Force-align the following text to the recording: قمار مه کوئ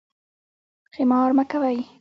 قمار 0.97 1.29
مه 1.37 1.43
کوئ 1.51 1.77